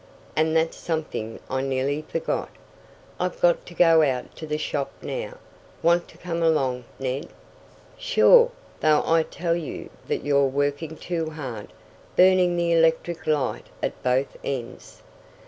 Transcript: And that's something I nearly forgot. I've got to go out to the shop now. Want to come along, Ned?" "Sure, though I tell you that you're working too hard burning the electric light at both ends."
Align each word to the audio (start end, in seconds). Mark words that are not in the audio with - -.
And 0.35 0.55
that's 0.57 0.77
something 0.77 1.39
I 1.47 1.61
nearly 1.61 2.01
forgot. 2.01 2.49
I've 3.19 3.39
got 3.39 3.67
to 3.67 3.75
go 3.75 4.01
out 4.01 4.35
to 4.37 4.47
the 4.47 4.57
shop 4.57 4.91
now. 5.03 5.37
Want 5.83 6.07
to 6.07 6.17
come 6.17 6.41
along, 6.41 6.85
Ned?" 6.97 7.29
"Sure, 7.99 8.49
though 8.79 9.03
I 9.05 9.21
tell 9.21 9.55
you 9.55 9.91
that 10.07 10.25
you're 10.25 10.47
working 10.47 10.97
too 10.97 11.29
hard 11.29 11.71
burning 12.15 12.57
the 12.57 12.71
electric 12.73 13.27
light 13.27 13.67
at 13.83 14.01
both 14.01 14.35
ends." 14.43 15.03